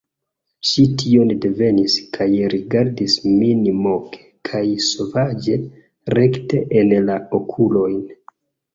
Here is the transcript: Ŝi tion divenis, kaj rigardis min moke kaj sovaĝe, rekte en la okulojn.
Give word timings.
Ŝi 0.69 0.85
tion 1.01 1.33
divenis, 1.43 1.97
kaj 2.17 2.27
rigardis 2.55 3.19
min 3.35 3.63
moke 3.85 4.25
kaj 4.51 4.65
sovaĝe, 4.89 5.63
rekte 6.21 6.67
en 6.85 6.99
la 7.09 7.23
okulojn. 7.45 8.07